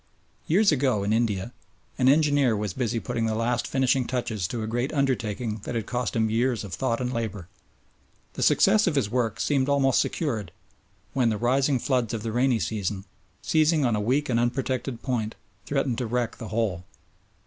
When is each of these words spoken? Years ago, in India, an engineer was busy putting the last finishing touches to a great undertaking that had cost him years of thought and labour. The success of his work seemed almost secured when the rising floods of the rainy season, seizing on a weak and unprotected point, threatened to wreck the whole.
Years 0.47 0.71
ago, 0.71 1.03
in 1.03 1.13
India, 1.13 1.53
an 1.99 2.09
engineer 2.09 2.57
was 2.57 2.73
busy 2.73 2.99
putting 2.99 3.27
the 3.27 3.35
last 3.35 3.67
finishing 3.67 4.07
touches 4.07 4.47
to 4.47 4.63
a 4.63 4.65
great 4.65 4.91
undertaking 4.93 5.57
that 5.63 5.75
had 5.75 5.85
cost 5.85 6.15
him 6.15 6.27
years 6.27 6.63
of 6.63 6.73
thought 6.73 6.99
and 6.99 7.13
labour. 7.13 7.47
The 8.33 8.41
success 8.41 8.87
of 8.87 8.95
his 8.95 9.11
work 9.11 9.39
seemed 9.39 9.69
almost 9.69 10.01
secured 10.01 10.51
when 11.13 11.29
the 11.29 11.37
rising 11.37 11.77
floods 11.77 12.15
of 12.15 12.23
the 12.23 12.31
rainy 12.31 12.57
season, 12.59 13.05
seizing 13.43 13.85
on 13.85 13.95
a 13.95 14.01
weak 14.01 14.27
and 14.27 14.39
unprotected 14.39 15.03
point, 15.03 15.35
threatened 15.67 15.99
to 15.99 16.07
wreck 16.07 16.37
the 16.37 16.47
whole. 16.47 16.83